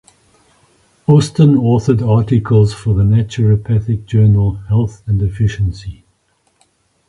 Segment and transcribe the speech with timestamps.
[1.05, 6.03] Austin authored articles for the naturopathic journal "Health and Efficiency".